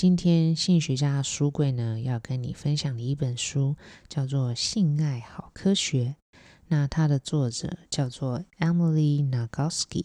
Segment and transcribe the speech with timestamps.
[0.00, 3.74] 今天性学家书柜呢，要跟你分享的一本书
[4.08, 6.14] 叫做《性爱好科学》。
[6.68, 10.04] 那它的作者叫做 Emily Nagoski，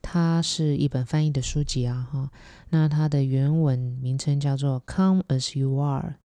[0.00, 2.30] 它是一本翻译的书籍啊哈。
[2.68, 6.20] 那它的原文名称叫做 Come as you are。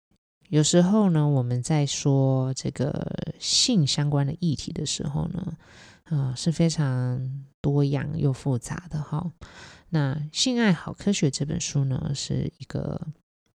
[0.49, 5.57] 有时候呢，我们在说这个性相关的议题的时候呢，
[6.03, 9.31] 啊、呃、是非常多样又复杂的哈。
[9.89, 12.99] 那《性爱好科学》这本书呢，是一个，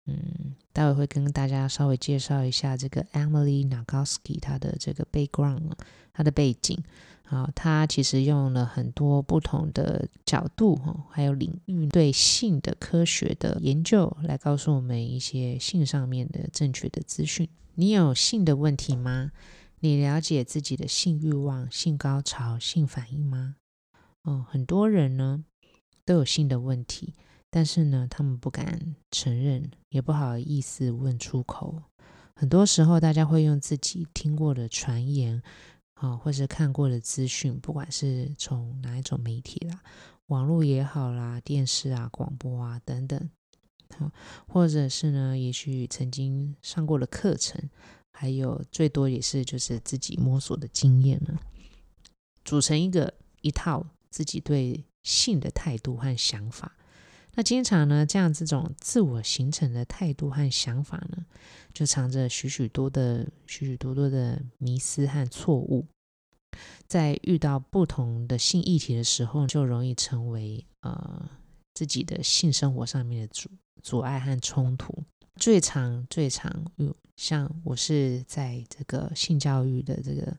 [0.07, 5.71] 嗯，待会会跟大家稍微介绍一下这个 Emily Nagoski 她的这个 background，
[6.13, 6.81] 她的背景
[7.29, 17.47] 啊，他其实用了很多不同的角度哈，还有领域对性的科学的研究，来告诉我们一些性上面的正确的资讯。
[17.75, 19.31] 你有性的问题吗？
[19.79, 23.55] 你了解自己的性欲望、性高潮、性反应吗？
[24.23, 25.45] 哦，很多人呢。
[26.05, 27.13] 都有性的问题，
[27.51, 31.83] 但是呢，他们不敢承认，也不好意思问出口。
[32.33, 35.43] 很多时候，大家会用自己听过的传言，
[35.99, 39.81] 啊，或是看过的资讯，不管是从哪一种媒体啦，
[40.27, 43.29] 网络也好啦，电视啊、广播啊等等，
[43.97, 44.11] 啊，
[44.47, 47.69] 或者是呢，也许曾经上过的课程，
[48.11, 51.37] 还有最多也是就是自己摸索的经验呢，
[52.43, 54.85] 组成一个一套自己对。
[55.01, 56.75] 性的态度和想法，
[57.39, 61.25] 那经常呢，这样这种自我形成的态度和想法呢，
[61.73, 65.87] 就藏着许许多的许许多多的迷思和错误，
[66.85, 71.29] 在遇到不同的性议题的时候，就容易成为呃
[71.73, 73.49] 自己的性生活上面的阻
[73.81, 75.05] 阻碍和冲突。
[75.37, 80.35] 最常最常有像我是在这个性教育的这个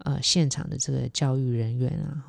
[0.00, 2.26] 呃现场的这个教育人员啊。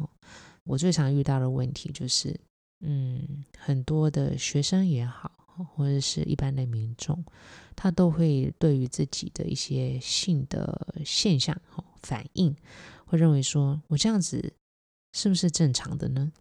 [0.64, 2.40] 我最常遇到的问题就是，
[2.88, 5.32] 嗯，很多的学生也好，
[5.76, 7.26] 或者是一般的民众，
[7.76, 11.60] 他都会对于自己的一些性的现象、
[12.04, 12.56] 反应，
[13.06, 14.54] 会认为说，我这样子
[15.14, 16.32] 是不是正常的呢？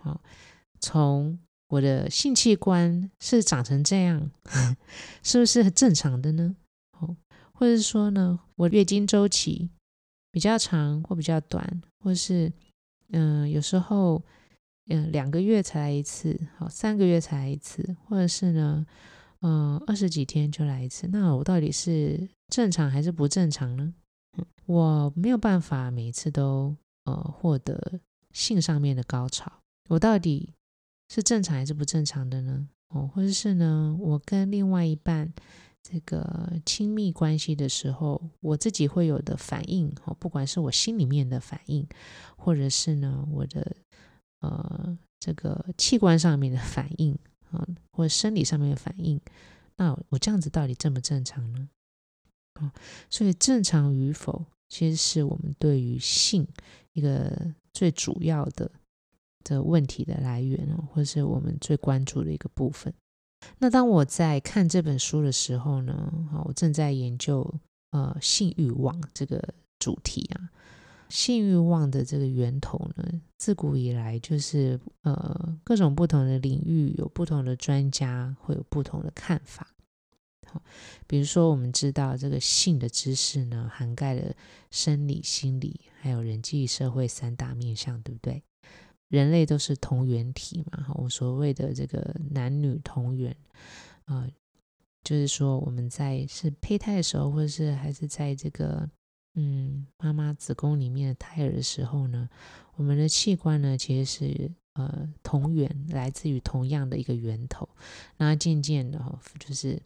[0.00, 0.22] 好，
[0.80, 1.38] 从
[1.68, 4.30] 我的性器官是长成这样，
[5.22, 6.56] 是不是很正常的呢？
[6.98, 7.14] 好，
[7.52, 9.68] 或者是说呢，我月经周期
[10.32, 12.50] 比较长或比较短，或是
[13.10, 14.22] 嗯，有时候，
[14.90, 18.86] 嗯，两个月才来一次，好，三个月才来一次，或者是呢，
[19.40, 23.94] 嗯，二十几天就来一次，那我到底是正常还是不正常呢？
[24.66, 28.00] 我没有办法每次都呃获得
[28.32, 29.50] 性上面的高潮，
[29.88, 30.54] 我到底
[31.08, 32.68] 是正常还是不正常的呢？
[32.88, 35.32] 哦，或者是呢，我跟另外一半。
[35.82, 41.88] 这个亲密关系的时候，我自己会有的反应，哦不管是我心里面的反应，
[42.36, 43.74] 或者是呢我的
[44.40, 47.16] 呃这个器官上面的反应
[47.50, 49.20] 啊，或者生理上面的反应，
[49.76, 51.68] 那我这样子到底正不正常呢？
[52.54, 52.72] 啊，
[53.08, 56.46] 所以正常与否，其实是我们对于性
[56.92, 58.70] 一个最主要的
[59.44, 62.92] 的问题的来源，或是我们最关注的一个部分。
[63.58, 65.92] 那当我在看这本书的时候呢，
[66.32, 67.54] 啊我正在研究
[67.90, 69.42] 呃性欲望这个
[69.78, 70.50] 主题啊。
[71.10, 79.74] 性欲望的这个源头呢，自古以来就是呃各种不同的领域有不同的专家会有不同的看法。
[80.46, 80.62] 好，
[81.06, 84.34] 比如说我们知道这个性的知识呢，涵盖了
[84.70, 88.42] 生理、心理还有人际社会三大面向，对不对？
[89.08, 93.30] 人类都是同源体嘛，我所谓的这个男女同源，
[94.04, 94.30] 啊、呃，
[95.02, 98.88] 就是说我们在是胚胎的时候，或者是还是在这个
[99.34, 102.28] 嗯妈妈子宫里面的胎儿的时候呢，
[102.74, 107.68] 我们的器官呢其实是呃同源，来自于同样的一个源头，
[108.16, 109.80] 那渐渐的哈就是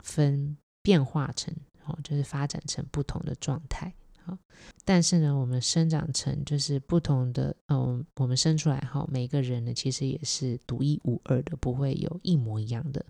[0.00, 1.54] 分变化成
[1.84, 3.92] 哦，就是发展成不同的状态。
[4.22, 4.38] 好，
[4.86, 13.04] 但是呢，我们生长成就是不同的，嗯，我们生出来哈，每个人呢其实也是独一无二的，不会有一模一样的。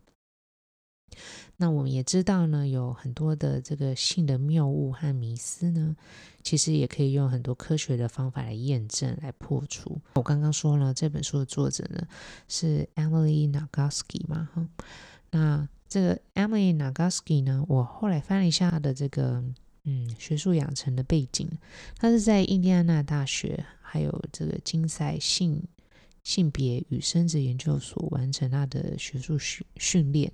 [1.56, 5.96] 那我们也知道呢，有很多的这个性的谬误和迷思呢，
[6.43, 10.00] 其实也可以用很多科学的方法来验证、来破除。
[10.14, 12.06] 我刚刚说了，这本书的作者呢
[12.49, 14.69] 是 Emily Nagoski 嘛，哈。
[15.31, 19.43] 那这个 Emily Nagoski 呢，我后来翻了一下她的这个
[19.84, 21.49] 嗯学术养成的背景，
[21.99, 25.62] 她是在印第安纳大学还有这个金赛性
[26.25, 30.32] 性别与生殖研究所完成她的学术训训练。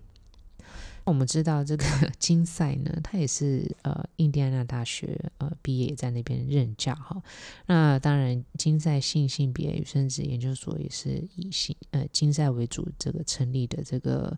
[1.05, 1.85] 我们知道这个
[2.19, 7.23] 金赛呢，他也是呃印第安纳大学呃毕业，在那边任教哈。
[7.67, 14.37] 那当然，金赛性性别与生殖研究所也是以性呃金赛为主，这个成立的这个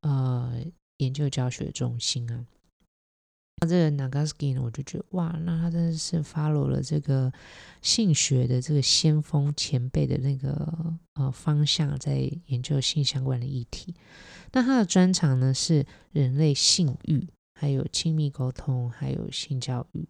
[0.00, 0.62] 呃
[0.98, 2.44] 研究教学中心啊。
[3.60, 7.30] 那这个 nagaski 呢，我就觉得哇，那他真的是 follow 了这个
[7.82, 13.94] 性学的这个先锋前辈的那个呃方向，在研究性相关的议题。
[14.52, 20.08] 那他的专长呢是人类性欲，还有亲密沟通，还有性教育。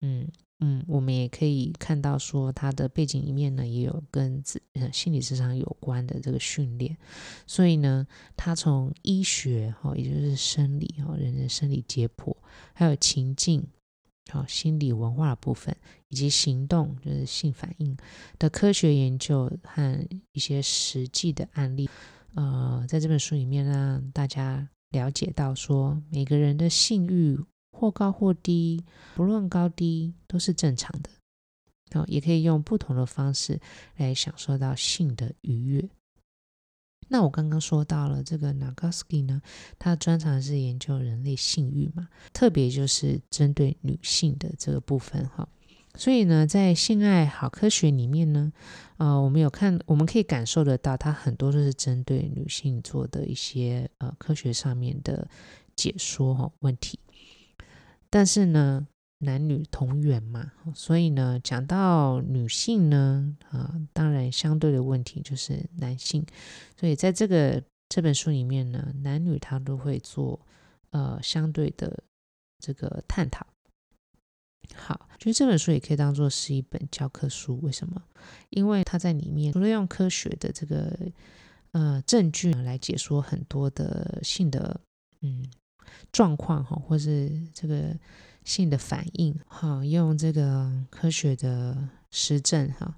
[0.00, 0.28] 嗯
[0.60, 6.96] 嗯，我们也可以看到说他的背景里面呢也有跟自呃心理咨商有关的这个训练。
[7.46, 8.06] 所以呢，
[8.36, 12.34] 他从医学哈，也就是生理哈，人的生理解剖，
[12.72, 13.66] 还有情境，
[14.30, 15.76] 好心理文化的部分，
[16.08, 17.96] 以及行动就是性反应
[18.38, 21.90] 的科学研究和一些实际的案例。
[22.34, 27.38] 呃，在这本书里面让大家了解到说，每个人的性欲
[27.74, 28.84] 或高或低，
[29.16, 31.10] 不论高低都是正常的。
[31.98, 33.60] 哦，也可以用不同的方式
[33.96, 35.88] 来享受到性的愉悦。
[37.08, 39.42] 那我刚刚说到了这个 Nagoski 呢，
[39.78, 45.46] 他的专长是研究人类性欲嘛，特别就是针对女性的这个部分哈。
[45.96, 48.52] 所以呢，在性爱好科学里面呢，
[48.96, 55.28] 呃，我们有看，我们可以感受得到，它很多都是针对女性做的一些呃科学上面的
[55.76, 56.98] 解说哈、问题。
[58.14, 58.86] 但是呢，
[59.18, 66.24] 男女同源嘛，所以呢，讲到女性呢，啊、当然相对的问题就是男性。
[66.78, 70.40] 所以在这个这本书里面呢，男女他都会做
[70.90, 72.04] 呃相对的
[72.60, 73.44] 这个探讨。
[74.76, 77.58] 好，其实这本书也可以当做是一本教科书。
[77.62, 78.00] 为什么？
[78.50, 80.96] 因为它在里面除了用科学的这个
[81.72, 84.80] 呃证据来解说很多的性的
[85.22, 85.44] 嗯
[86.12, 87.96] 状况哈，或是这个
[88.44, 92.96] 性的反应，哈，用这个科学的实证哈。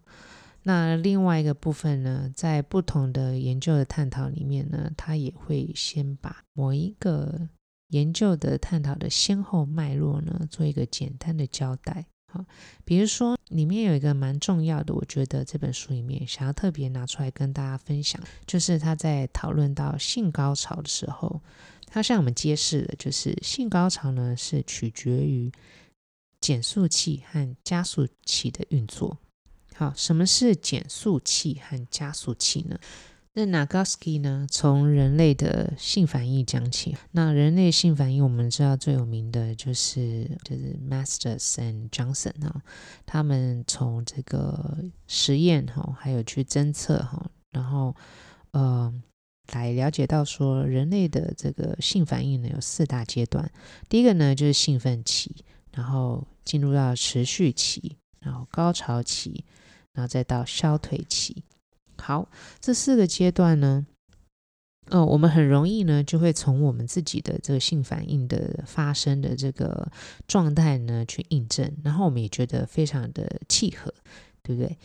[0.63, 7.49] 那另外一个部分呢，在不同的研究的探讨里面呢，他也会先把某一个。
[7.91, 12.05] 研究的探讨的先后脉络呢，做一个简单的交代。
[12.33, 12.45] 好，
[12.85, 21.41] 比如说里面有一个蛮重要的，我觉得这本书里面想要特别拿出来跟大家分享，就是他在讨论到性高潮的时候，
[21.97, 25.51] 他向我们揭示的就是性高潮呢是取决于
[26.43, 29.17] 减速器和加速器的运作。
[29.75, 32.79] 好，什么是减速器和加速器呢？
[33.33, 36.95] 那 Nagoski 呢，从人类的性反应讲起。
[37.13, 42.61] 那人类性反应，我们知道最有名的就是就是 Masters and Johnson 哈，
[43.07, 47.97] 他们从这个实验哈，还有去侦测哈，然后
[48.51, 48.93] 呃
[49.53, 53.51] 来了解到说，人类的这个性反应呢有四大阶段。
[53.89, 55.35] 第一个呢就是兴奋期，
[55.73, 59.45] 然后进入到持续期，然后高潮期，
[59.93, 61.45] 然后再到消退期。
[61.99, 62.29] 好，
[62.61, 63.87] 这四个阶段呢，
[64.91, 69.91] 呃，我们很容易呢，就会从我们自己的这个性反应的发生的这个
[70.29, 73.93] 状态呢去印证，然后我们也觉得非常的契合，
[74.43, 74.77] 对不对？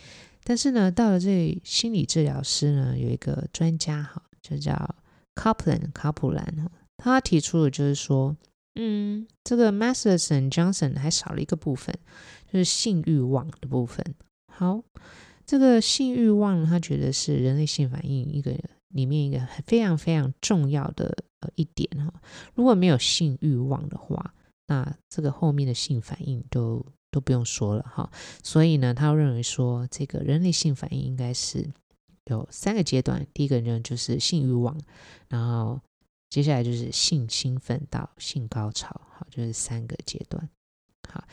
[0.44, 4.96] 但是呢，到了这心理治疗师呢，有一个专家哈，就叫
[5.34, 8.36] Kaplan 卡普兰哈，他提出的就是说，
[8.74, 11.94] 嗯，这个 Masterson Johnson 还少了一个部分，
[12.52, 14.04] 就是性欲望的部分。
[14.52, 14.82] 好。
[15.44, 18.56] 这个性欲望，他觉得是人类性反应一个
[18.88, 22.14] 里面一个非常非常重要的呃一点哈。
[22.54, 24.34] 如果没有性欲望的话，
[24.68, 28.08] 那这个后面的性反应都都不用说了哈。
[28.44, 31.68] 所以呢，他认为说，这个人类性反应应该是
[32.26, 33.26] 有三个阶段。
[33.32, 34.78] 第一个呢就是性欲望，
[35.28, 35.80] 然后
[36.30, 40.48] 接下来就是性兴奋到性高潮，好，就是三个阶段，
[41.08, 41.24] 好。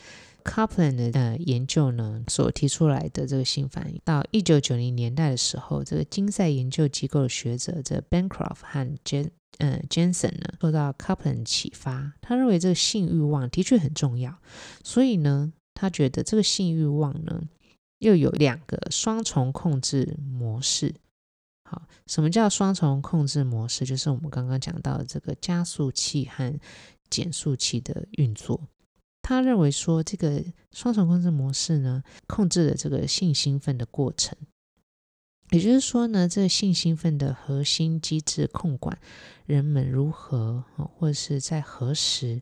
[0.42, 14.40] Kaplan 的呃研究呢，所提出来的这个性反应，到一九九零年代的时候，这个金赛研究机构的学者这 Bancroft 和 Jen 呃 Jensen 呢，受到 Kaplan 启发，他认为这个性欲望的确很重要，
[14.84, 17.44] 所以呢，他觉得这个性欲望呢，
[18.00, 20.96] 又有两个双重控制模式。
[21.64, 23.86] 好，什么叫双重控制模式？
[23.86, 26.60] 就是我们刚刚讲到的这个加速器和
[27.10, 28.68] 减速器的运作。
[29.22, 34.36] 他认为说，这个双重控制模式呢，控制了这个性兴奋的过程。
[35.52, 38.98] 也就是说呢，这个性兴奋的核心机制控管
[39.46, 42.42] 人们如何，或者是在何时，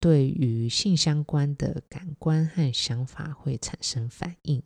[0.00, 4.62] 对于性相关的感官和想法会产生反应。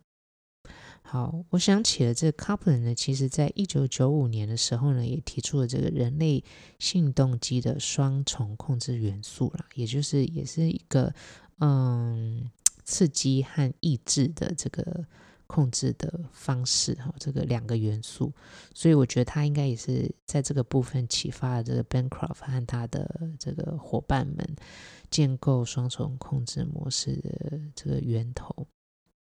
[1.11, 6.45] 好，我想起了这个 Kaplan 呢，其实在一九九五年的时候呢，也提出了这个人类
[6.79, 11.11] 性动机的双重控制元素啦，也就是也是一个
[11.61, 12.50] 嗯
[12.85, 15.07] 刺激和抑制的这个
[15.47, 18.31] 控制的方式哈，这个两个元素，
[18.75, 24.47] 所以我觉得他应该也是在这个部分启发了这个 Bancroft 和他的这个伙伴们
[25.11, 28.67] 建构双重控制模式的这个源头。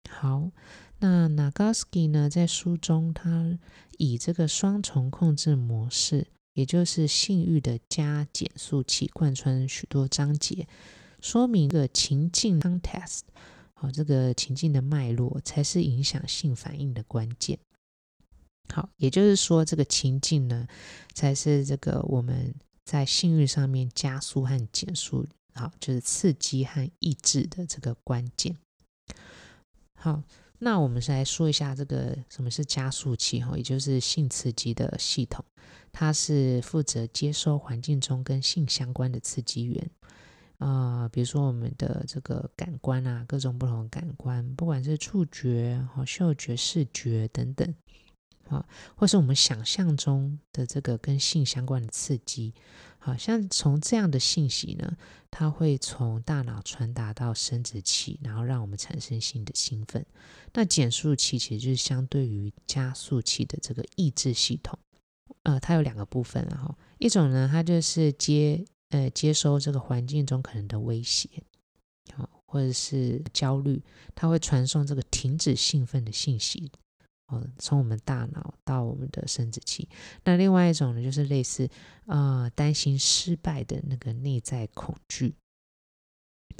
[0.09, 0.51] 好。
[0.99, 3.59] 那 Nagoski 呢，在书中，他
[3.99, 10.67] 以这个双重控制模式，也就是性欲的加减速器，贯穿许多章节，
[11.21, 13.21] 说明个情境 context，
[13.75, 17.59] 好，这个情境的脉络才是影响性反应的关键。
[18.73, 20.67] 好，也就是说，这个情境呢，
[21.13, 28.57] 才是这个我们在性欲上面加速和减速，好，就是刺激和抑制的这个关键。
[29.93, 30.23] 好。
[30.59, 35.43] 那我们是来说一下这个什么是加速器哈，也就是性刺激的系统，
[35.91, 39.91] 它是负责接收环境中跟性相关的刺激源、
[40.57, 47.75] 呃，比如说我们的这个感官啊，各种不同的感官，不管是触觉、哈嗅觉、视觉等等。
[48.49, 52.53] 啊，或是我们想象中的这个跟性相关的刺激，
[52.97, 54.95] 好像从这样的信息呢，
[55.39, 60.03] 它会从大脑传达到生殖器，然后让我们产生性的兴奋。
[60.51, 64.79] 那减速器其实就是相对于加速器的这个抑制系统，
[65.43, 71.29] 呃，它有两个部分，然后一种呢，它就是接呃接收这个环境中可能的威胁，
[72.15, 73.79] 好，或者是焦虑，
[74.15, 76.71] 它会传送这个停止兴奋的信息。
[77.27, 79.87] 哦，从我们大脑到我们的生殖器。
[80.23, 81.69] 那另外一种呢，就是类似
[82.05, 85.35] 呃担心失败的那个内在恐惧。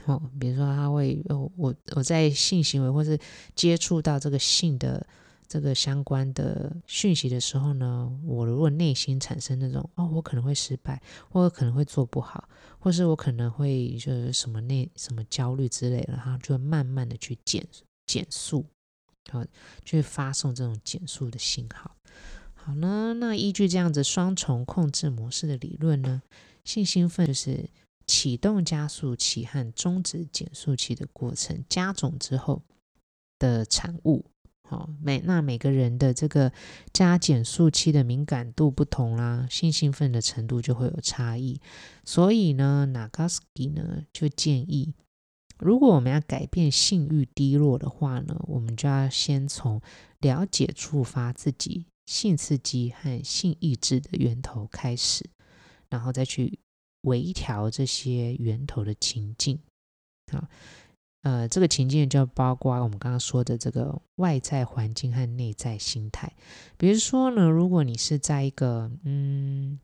[0.05, 3.17] 哦，比如说他会，哦、我我在性行为或是
[3.55, 5.05] 接触到这个性的
[5.47, 12.47] 这个相关的讯息的时候呢，我如果内心产生那种哦，我可能会失败，或者可能会做不好，
[12.77, 17.65] 或是我可能会就是什么内什么焦虑之类的，然后就会慢慢的去减
[18.05, 18.65] 减速。
[19.29, 19.45] 好，
[19.85, 21.95] 去发送这种减速的信号。
[22.53, 26.21] 好呢，那依据这样子双重控制模式的理论呢，
[26.63, 27.69] 性兴奋就是
[28.05, 32.61] 启动加速器和终止减速器的过程加总之后
[33.39, 34.25] 的产物。
[34.69, 36.51] 好，每那每个人的这个
[36.91, 41.61] 加减速器的敏感度不同啦，性兴奋的程度就会有差异。
[42.03, 44.93] 所以呢，Nagaski 呢就建议。
[45.59, 49.81] 如果我们要改变性欲低落的话呢，我们就要先从
[50.19, 55.27] 了解触发自己性刺激和性抑制的源头开始，
[55.89, 56.59] 然后再去
[57.01, 59.59] 微调这些源头的情境。
[60.31, 60.47] 好，
[61.23, 66.31] 呃，这个情境就包括我们刚刚说的这个外在环境和内在心态。
[66.77, 69.79] 比如说呢，如果你是在一个嗯，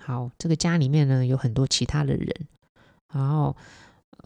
[0.00, 2.48] 好，这个家里面呢有很多其他的人，
[3.12, 3.54] 然后。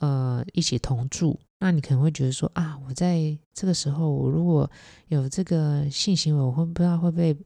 [0.01, 4.71] 呃，一起同住，那你可能会觉得说啊，我在这个时候，我如果
[5.09, 7.37] 有这个性行为，我会不知道会不会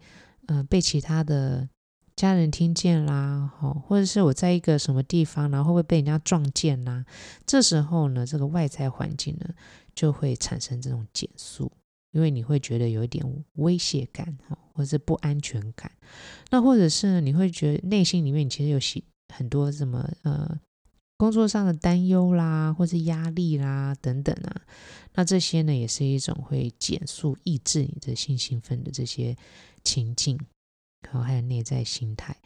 [0.69, 1.69] 被其他的
[2.15, 7.05] 家人听见啦，好，或者是我在一个什么地方，然后会不会被人家撞见啦？
[7.47, 9.49] 这时候呢，这个外在环境呢
[9.95, 11.73] 就会产生这种减速，
[12.11, 15.91] 因为你会觉得有一点威胁感，哈，或者是不安全感。
[16.51, 19.03] 那或者是，你会觉得内心里面其实有许
[19.35, 20.59] 很多什么呃。
[21.23, 24.61] 工作上的担忧啦，或是压力啦，等等啊，
[25.15, 29.37] 那这些呢，也是一种会减速、抑制你的性兴奋的这些
[29.85, 30.37] 情境，
[31.03, 32.37] 然后，还有内在心态。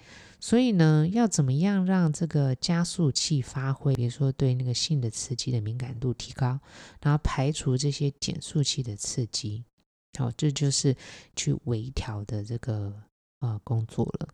[0.40, 3.94] 所以呢，要怎么样让这个加速器发挥？
[3.94, 6.60] 比如说，对那个性的刺激的敏感度提高，
[7.00, 9.64] 然后排除这些减速器的刺激，
[10.18, 10.94] 好，这就是
[11.34, 12.92] 去微调的这个
[13.40, 14.28] 呃工作了。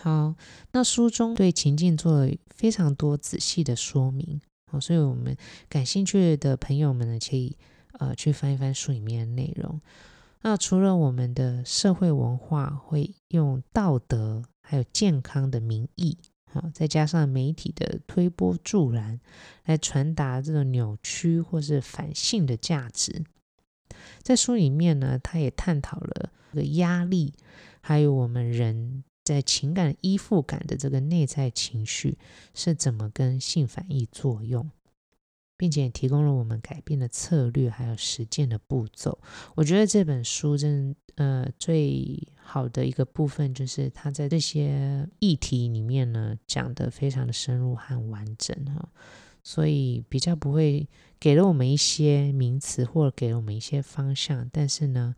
[0.00, 0.34] 好，
[0.72, 4.40] 那书中对情境做了非常多仔细的说明，
[4.70, 5.36] 好，所以我们
[5.68, 7.56] 感兴趣的朋友们呢，可以
[7.98, 9.80] 呃去翻一翻书里面的内容。
[10.42, 16.16] 那除了我们的社会文化会用道德还有健康的名义，
[16.52, 19.18] 好，再加上媒体的推波助澜，
[19.64, 23.24] 来传达这种扭曲或是反性的价值，
[24.22, 27.34] 在书里面呢，他也探讨了这个压力，
[27.80, 29.02] 还有我们人。
[29.28, 32.16] 在情感依附感的这个内在情绪
[32.54, 34.70] 是怎么跟性反应作用？
[35.56, 39.18] 并且提供了我们改变的策略，还有实践的步骤。
[39.56, 48.88] 我觉得这本书真呃最好的一个部分，就是它在这些议题里面呢讲得非常的深入和完整哈，
[49.42, 55.16] 所以比较不会给了我们一些名词或者给了我们一些方向，但是呢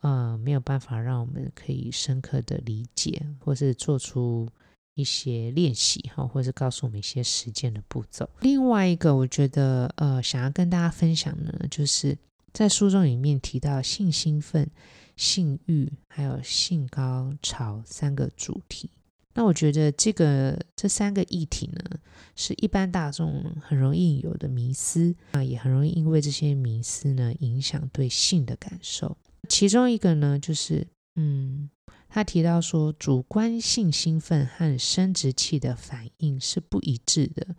[0.00, 4.48] 呃没有办法让我们可以深刻的理解或是做出。
[4.94, 8.28] 一些练习哈，或是告诉我们一些实践的步骤。
[8.40, 12.18] 另外一个，我觉得呃，想要跟大家分享的呢，就是
[12.52, 14.68] 在书中里面提到性兴奋、
[15.16, 18.90] 性欲还有性高潮三个主题。
[19.32, 21.98] 那我觉得这个这三个议题呢，
[22.36, 29.16] 是一般大众很容易有的迷思啊，也很容易因为这些迷思呢，影响对性的感受。
[29.48, 31.70] 其中一个呢，就是嗯。
[32.12, 37.54] 他提到说，主观性兴奋和生殖器的反应是不一致的。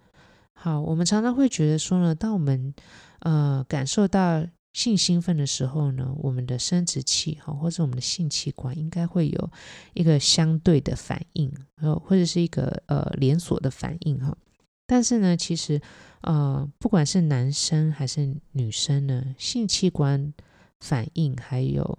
[0.54, 2.74] 好，我们常常会觉得说呢，当我们
[3.20, 9.50] 呃感受到性兴奋的时候呢，我们的生殖器哈或者我们的性器官应该会有
[9.94, 14.38] 一个相对的反应，呃或者是一个呃连锁的反应哈。
[14.86, 15.80] 但是呢，其实
[16.24, 20.34] 呃不管是男生还是女生呢，性器官
[20.82, 21.98] 反应还有。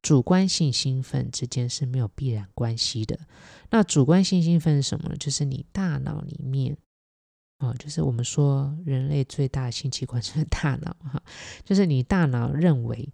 [0.00, 3.18] 主观性兴奋之间是没有必然关系的。
[3.68, 5.16] 那主观性兴奋是什么呢？
[5.16, 6.78] 就是你大脑里面，
[7.58, 11.20] 哦，就是我们说人类最大的性器官是大脑哈，
[11.64, 13.12] 就是你大脑认为，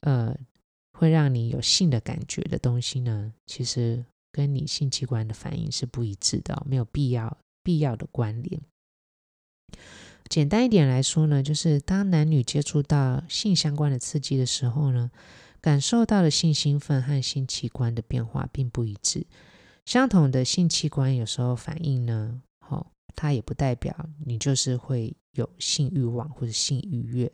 [0.00, 0.36] 呃，
[0.92, 8.60] 会让你有性的感觉的东西呢，其实跟你性器官的反应是不一致的，没有必要必要的关联。
[10.28, 15.10] 简单一点来说呢，就是当男女接触到性相关的刺激的时候呢。
[15.60, 19.26] 感受到的性兴奋和性器官的变化并不一致，
[19.84, 27.30] 相同的性器官有时候反应呢，好、哦，它也不代表你就是会有性欲望或者性愉悦。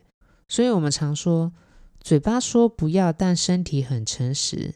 [0.47, 1.53] 所以，我们常说，
[2.01, 4.73] 嘴巴说不要，但身体很诚实。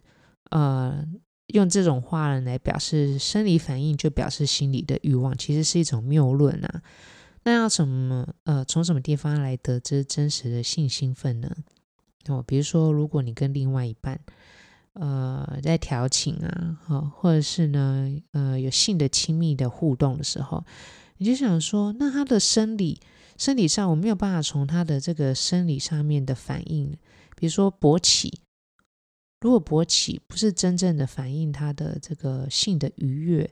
[0.51, 1.03] 呃，
[1.47, 6.83] 用这种话来表示生理反应，就表示心理的欲望，其实是一种谬论啊。
[7.49, 8.35] 那要什么？
[8.43, 11.49] 呃，从什么地方来得知真实的性兴奋呢？
[12.27, 14.19] 哦，比如说，如果你跟另外一半，
[14.93, 20.63] 呃，在调情啊，哦，或者是呢，呃，有性的亲密的互动的时候，
[21.17, 23.01] 你就想说，那他的生理
[23.35, 26.95] 生理上，我没有办法从他的这个生理上面的反应，
[27.35, 28.41] 比如说勃起，
[29.41, 33.49] 如果勃起不是真正的反映他的这个性的愉悦。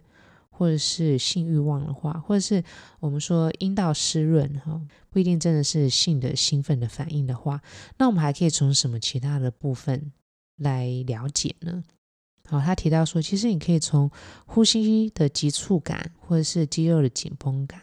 [0.58, 2.63] 或者是性欲望的话，或者是
[3.00, 7.62] 我们说阴道湿润哈，不一定真的是性的兴奋的反应的话，
[8.00, 10.12] 那我们还可以从什么其他的部分
[10.58, 11.84] 来了解呢？
[12.50, 14.10] 好，他提到说，其实你可以从
[14.48, 17.82] 呼吸的急促感，或者是肌肉的紧绷感，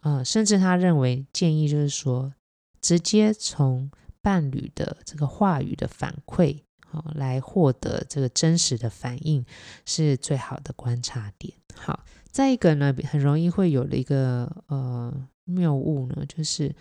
[0.00, 2.34] 呃，甚至他认为建议就是说，
[2.82, 3.90] 直接从
[4.20, 6.63] 伴侣的这个话语的反馈，
[6.94, 9.44] 好，来获得这个真实的反应，
[9.84, 11.52] 是最好的观察点。
[11.74, 15.12] 好，再一个呢，很容易会有的一个呃
[15.44, 16.72] 谬误呢，就是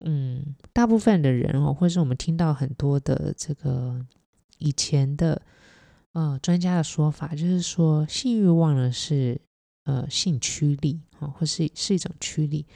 [0.00, 4.04] 嗯，大部分的人哦，或是我们听到很多的这个
[4.58, 5.40] 以前的
[6.12, 9.40] 呃专家的说法，就是说性欲望呢是
[9.84, 12.66] 呃性驱力啊，或是是一种驱力。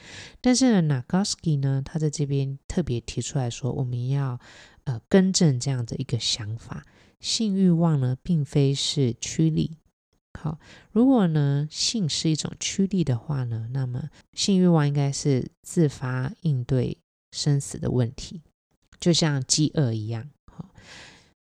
[0.40, 4.40] 但是呢，Nagoski 呢，他在这边特别提出来说，我们要
[4.88, 6.86] 呃更正这样的一个想法，
[7.20, 9.76] 性欲望呢并非是驱力。
[10.40, 10.58] 好，
[10.92, 16.96] 如果呢性是一种驱力的话呢，那么性欲望应该是自发应对
[17.32, 18.40] 生死的问题，
[18.98, 20.30] 就像饥饿一样。
[20.50, 20.70] 好，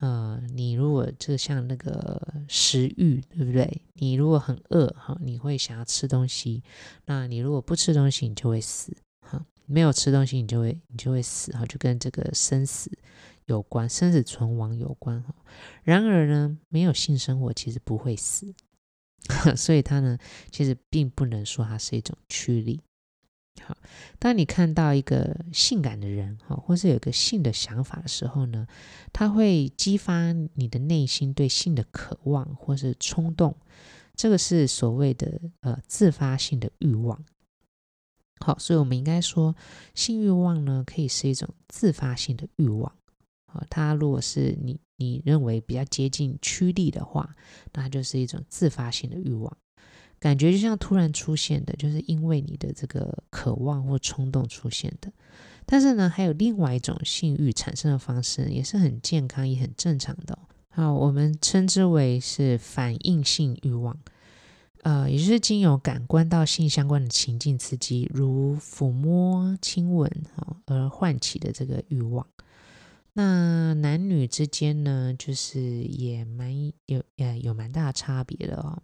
[0.00, 3.82] 呃，你如果就像那个食欲，对不对？
[3.92, 6.64] 你如果很饿，哈，你会想要吃东西。
[7.06, 8.96] 那你如果不吃东西，你就会死。
[9.68, 11.52] 没有吃东西，你就会你就会死。
[11.52, 12.90] 哈，就跟这个生死
[13.44, 15.22] 有关，生死存亡有关。
[15.22, 15.34] 哈，
[15.84, 18.54] 然而呢，没有性生活其实不会死。
[19.56, 20.16] 所以它呢，
[20.50, 22.80] 其实并不能说它是一种驱力。
[23.60, 23.76] 好，
[24.18, 28.66] 当你看到一个性感的人，哈，或是有一个性的想法的时候呢，
[29.12, 33.56] 它会激发你的内心对性的渴望或是冲动，
[34.14, 37.22] 这个是所谓的呃自发性的欲望。
[38.40, 39.54] 好，所以我们应该说，
[39.94, 42.92] 性欲望呢，可以是一种自发性的欲望。
[43.46, 47.34] 啊，它如果是你你认为比较接近驱力的话，
[47.72, 49.56] 那它就是一种自发性的欲望，
[50.18, 55.10] 感觉就像突然出现的，就是因为你的这个渴望或冲动出现的。
[55.64, 60.38] 但是呢，还有另外一种性欲产生的方式，也是很健康也很正常的。
[60.68, 63.98] 好，我们称之为是反应性欲望。
[64.82, 72.26] 呃，也就是经由感官到性相关的情境刺激，如抚摸、亲吻，哦，而唤起的这个欲望。
[73.14, 78.80] 那男女之间呢，就是也蛮有呃有蛮大差别的哦。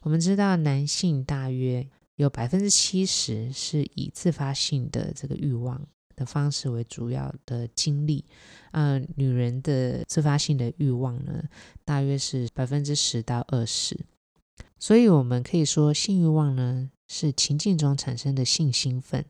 [0.00, 8.24] 我们知道，男性大约有百分之七十是以自发性的这个欲望的方式为主要的经历，
[8.70, 11.44] 呃，女人的自发性的欲望呢，
[11.84, 13.98] 大约是百分之十到二十。
[14.82, 19.24] 所以，我们可以说，性欲望呢是情境中产生的性兴奋。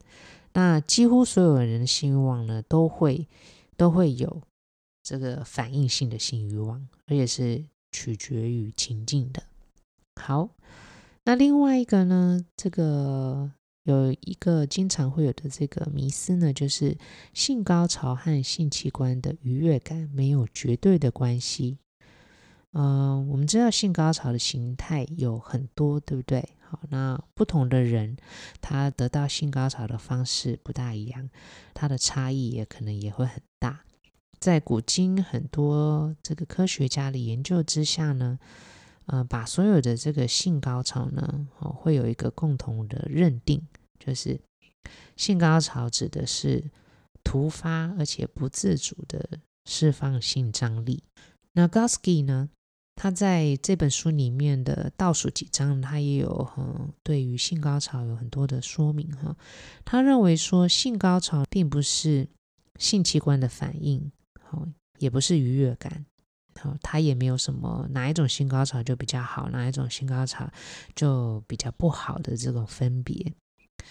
[0.55, 3.29] 那几乎所有人的性欲望呢，都会
[3.77, 4.41] 都会有
[5.03, 9.43] 这个反应性的性欲望，而且是取决于情境的。
[10.17, 10.49] 好，
[11.25, 16.97] 那另外一个呢，这个有一个经常会有的这个迷思呢，就是
[17.35, 21.77] 性高潮和性器官的愉悦感没有绝对的关系。
[22.75, 26.49] 嗯、我们知道性高潮的形态有很多，对不对？
[26.61, 28.17] 好，那不同的人，
[28.63, 31.29] 他得到性高潮的方式不大一样，
[31.75, 33.85] 他的差异也可能也会很大。
[34.41, 38.39] 在古今很多这个科学家的研究之下呢，
[39.05, 43.63] 呃，把所有的这个性高潮呢，哦，会有一个共同的认定，
[43.99, 44.41] 就是
[45.15, 46.65] 性高潮指的是
[47.23, 51.05] 突发而且不自主的释放性张力。
[51.53, 52.49] 那 Goski 呢？
[53.03, 59.37] 他在这本书里面的倒数几章，他也有嗯，对于性高潮有很多的说明哈。
[59.85, 62.29] 他认为说，性高潮并不是
[62.79, 64.69] 性器官的反应，好，
[65.01, 66.07] 也不是愉悦感，
[66.61, 70.49] 好，他也没有什么哪一种性高潮就比较好，哪一种性高潮
[70.95, 73.35] 就比较不好的这种分别。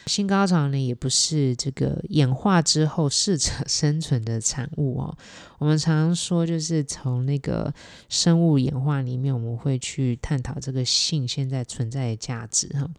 [0.05, 5.17] 性高潮呢，也不是这个演化之后适者生存的产物哦。
[5.59, 7.73] 我们常常说，就是从那个
[8.09, 12.89] 生物演化里面，我们会去探讨这个性现在存在的价值哈。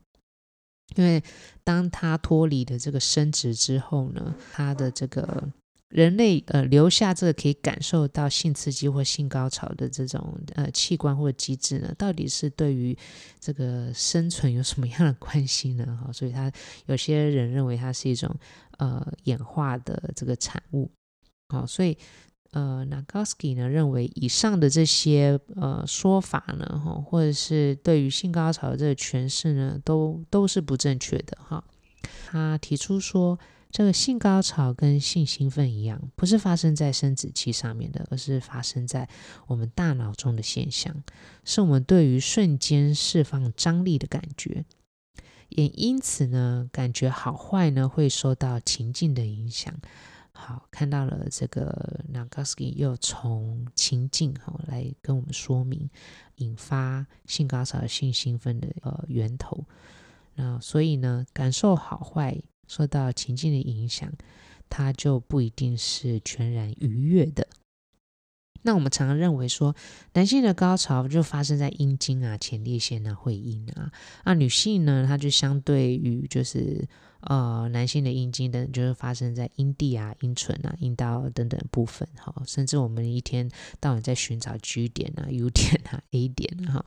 [0.97, 1.23] 因为
[1.65, 5.49] 当它脱离了这个生殖之后呢，它的这个。
[5.93, 12.97] 人类呃留下这个可以感受到性刺激或性高潮的这种呃器官或机制呢，到底是对于
[13.39, 15.99] 这个生存有什么样的关系呢？
[16.03, 16.51] 哈，所以他
[16.87, 18.35] 有些人认为它是一种
[18.79, 20.91] 呃演化的这个产物。
[21.51, 21.99] 好，所以
[22.53, 31.63] 呃 Nagoski 呢认为以上的这些呃说法呢，哈，或者是对于性高潮的这个诠释呢，都都是不正确的哈。
[32.27, 33.39] 他提出说。
[33.73, 39.09] 这个性高潮跟性兴奋一样，不是发生在生殖器上面的，而是发生在
[39.47, 41.03] 我们大脑中的现象，
[41.43, 44.67] 是我们对于瞬间释放张力的感觉。
[45.49, 49.75] 也因此呢，感觉好坏呢会受到情境的影响。
[50.33, 55.89] 好，看到了这个 Nagoski 又从情境哈来跟我们说明
[56.37, 59.65] 引发性高潮、性兴奋的呃源头。
[60.35, 62.43] 那所以呢，感受好坏。
[62.73, 64.11] 受到情境的影响，
[64.71, 67.47] 它就不一定是全然愉悦的。
[68.65, 69.75] 那我们常常认为说，
[70.15, 73.93] 男性的高潮就发生在阴茎啊、前列腺啊、会阴啊，
[74.25, 76.89] 那女性呢，它就相对于就是
[77.23, 82.09] 呃男性的阴茎的，就是发生在阴蒂啊、阴唇啊、阴道等等部分。
[82.17, 86.85] 哈，甚至我们一天到晚在寻找 G 点啊、U 点啊、A 点啊，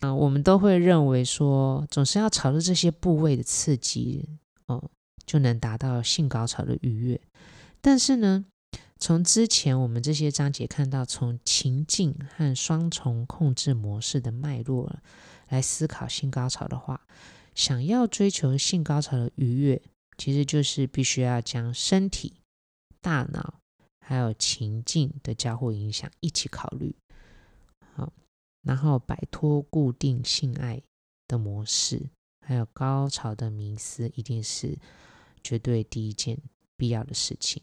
[0.00, 4.28] 啊，我们都会认为说，总是要朝着这些部位的刺激
[4.66, 4.90] 哦。
[5.26, 7.20] 就能达到性高潮的愉悦，
[7.80, 8.44] 但是呢，
[8.98, 14.98] 从之前我们这些章节看到，从情境和双重控制模式的脉络
[15.48, 17.06] 来思考性高潮的话，
[17.54, 19.82] 想要追求性高潮的愉悦，
[20.18, 22.34] 其实就是必须要将身体、
[23.00, 23.60] 大脑
[24.00, 26.94] 还有情境的交互影响一起考虑，
[27.94, 28.12] 好，
[28.62, 30.82] 然后摆脱固定性爱
[31.26, 32.10] 的模式，
[32.46, 34.78] 还有高潮的迷思，一定是。
[35.44, 36.36] 绝对第一件
[36.76, 37.62] 必要的事情，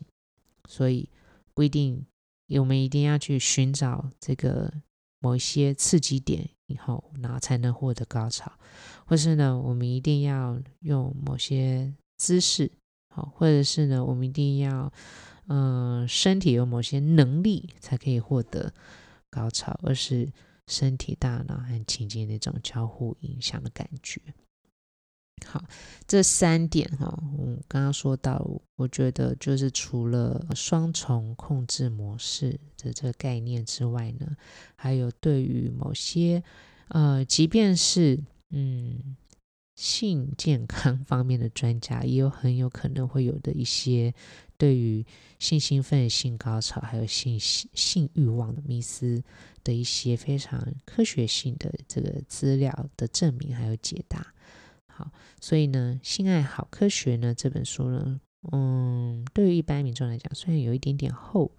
[0.69, 1.09] 所以
[1.53, 2.05] 不一定
[2.59, 4.71] 我们一定要去寻找这个
[5.19, 8.51] 某一些刺激点以后，然后才能获得高潮，
[9.05, 12.71] 或是呢，我们一定要用某些姿势，
[13.09, 14.93] 好，或者是呢，我们一定要，
[15.47, 18.73] 嗯、身体有某些能力才可以获得
[19.29, 20.31] 高潮，而是
[20.67, 24.21] 身体、大脑和情境那种交互影响的感觉。
[25.45, 25.63] 好，
[26.07, 34.35] 这三点哈，我刚刚说到，我觉得就是除了双重控制模式的这个概念之外呢，
[34.75, 36.43] 还有对于某些
[36.89, 38.19] 呃，即便是
[38.51, 39.15] 嗯
[39.75, 44.13] 性健康方面的专家，也有很有可能会有的一些
[44.57, 45.03] 对于
[45.39, 49.23] 性兴奋、性高潮还有性性欲望的迷思
[49.63, 54.33] 的一些非常科学性的这个资料的证明还有解答。
[55.01, 58.19] 好，所以呢，《性爱好科学》呢这本书呢，
[58.51, 61.51] 嗯，对于一般民众来讲，虽然有一点点厚。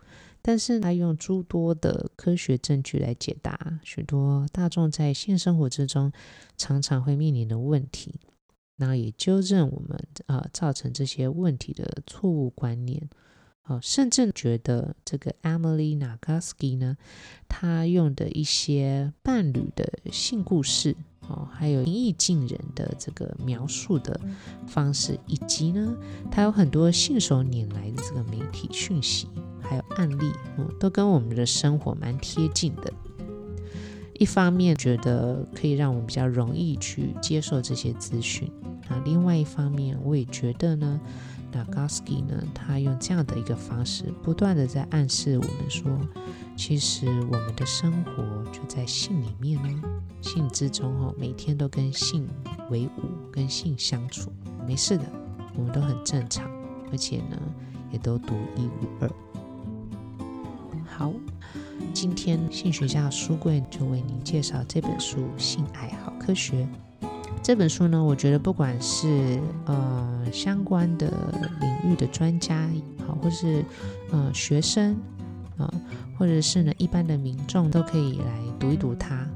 [0.44, 6.10] 但是他用诸多的科学证据来解答许多大众在性生活之中
[6.58, 8.16] 常常会面临的问题，
[8.76, 13.08] 然后也纠正我们呃造成这些问题的错误观念。
[13.66, 16.96] 哦，甚至觉得这个 Emily Nagoski 呢，
[17.48, 20.96] 她用的一些伴侣的性故事。
[21.28, 24.20] 哦，还有平易近人的这个描述的
[24.66, 25.94] 方式，以及呢，
[26.30, 29.28] 它有很多信手拈来的这个媒体讯息，
[29.60, 32.92] 还有案例，嗯，都跟我们的生活蛮贴近的。
[34.14, 38.50] 一方面觉得可以让我们比较容易去接受这些资讯，
[38.88, 41.00] 啊，另外一方面我也觉得呢。
[41.52, 45.90] 那 Nagoski 呢，他用这样的一个方式，不断的在暗示我们说，
[46.56, 49.82] 其实我们的生活就在性里面呢，
[50.22, 52.26] 性之中哦，每天都跟性
[52.70, 54.32] 为伍，跟性相处，
[54.66, 55.04] 没事的，
[55.54, 56.50] 我们都很正常，
[56.90, 57.38] 而且呢，
[57.90, 59.10] 也都独一无二。
[60.86, 61.12] 好，
[61.92, 66.62] 今天性学家的书柜就为您介绍这本书《性爱好科学》。
[67.40, 71.12] 这本书呢，我觉得不管是呃相关的
[71.60, 72.68] 领域的专家
[73.06, 73.64] 好，或是
[74.10, 74.94] 呃学生
[75.58, 75.74] 啊、呃，
[76.18, 79.26] 或者是呢一般的民众，都可以来读一读它，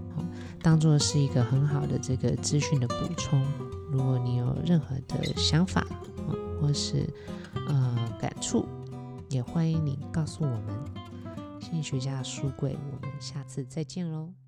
[0.62, 3.42] 当做是一个很好的这个资讯的补充。
[3.90, 7.08] 如果你有任何的想法啊、或是
[7.68, 8.64] 呃感触，
[9.28, 10.64] 也欢迎你告诉我们。
[11.60, 14.45] 心理学家的书柜，我们下次再见喽。